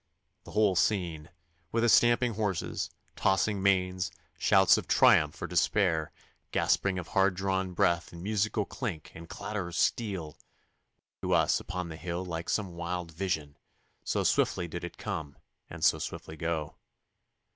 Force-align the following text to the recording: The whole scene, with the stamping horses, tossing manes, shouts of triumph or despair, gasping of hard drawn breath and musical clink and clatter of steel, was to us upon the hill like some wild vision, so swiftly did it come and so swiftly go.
The 0.45 0.51
whole 0.53 0.75
scene, 0.75 1.29
with 1.71 1.83
the 1.83 1.87
stamping 1.89 2.33
horses, 2.33 2.89
tossing 3.15 3.61
manes, 3.61 4.09
shouts 4.39 4.75
of 4.75 4.87
triumph 4.87 5.39
or 5.39 5.45
despair, 5.45 6.11
gasping 6.49 6.97
of 6.97 7.09
hard 7.09 7.35
drawn 7.35 7.73
breath 7.73 8.11
and 8.11 8.23
musical 8.23 8.65
clink 8.65 9.11
and 9.13 9.29
clatter 9.29 9.67
of 9.67 9.75
steel, 9.75 10.39
was 11.21 11.21
to 11.21 11.33
us 11.33 11.59
upon 11.59 11.89
the 11.89 11.97
hill 11.97 12.25
like 12.25 12.49
some 12.49 12.73
wild 12.73 13.11
vision, 13.11 13.57
so 14.03 14.23
swiftly 14.23 14.67
did 14.67 14.83
it 14.83 14.97
come 14.97 15.37
and 15.69 15.83
so 15.85 15.99
swiftly 15.99 16.35
go. 16.35 16.77